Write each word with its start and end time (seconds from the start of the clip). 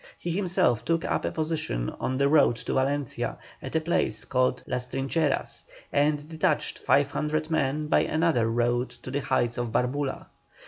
He 0.17 0.31
himself 0.31 0.83
took 0.83 1.05
up 1.05 1.25
a 1.25 1.31
position 1.31 1.91
on 1.99 2.17
the 2.17 2.27
road 2.27 2.55
to 2.55 2.73
Valencia 2.73 3.37
at 3.61 3.75
a 3.75 3.79
place 3.81 4.25
called 4.25 4.63
Las 4.65 4.87
Trincheras, 4.87 5.65
and 5.93 6.27
detached 6.27 6.79
500 6.79 7.51
men 7.51 7.85
by 7.85 7.99
another 7.99 8.49
road 8.49 8.89
to 9.03 9.11
the 9.11 9.21
heights 9.21 9.59
of 9.59 9.71
Barbula. 9.71 10.25